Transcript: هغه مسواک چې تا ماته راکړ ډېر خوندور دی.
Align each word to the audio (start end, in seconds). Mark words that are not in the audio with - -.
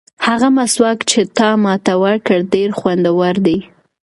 هغه 0.27 0.47
مسواک 0.57 0.99
چې 1.11 1.21
تا 1.37 1.49
ماته 1.63 1.93
راکړ 2.03 2.39
ډېر 2.53 2.69
خوندور 2.79 3.35
دی. 3.45 3.57